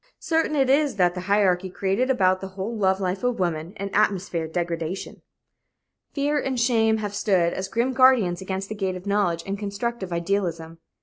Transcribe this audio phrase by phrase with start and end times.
[0.17, 3.91] Certain it is that the hierarchy created about the whole love life of woman an
[3.93, 5.21] atmosphere of degradation.
[6.13, 10.11] Fear and shame have stood as grim guardians against the gate of knowledge and constructive
[10.11, 10.79] idealism.